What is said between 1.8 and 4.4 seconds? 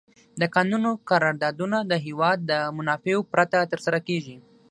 د هېواد د منافعو پرته تر سره کیږي.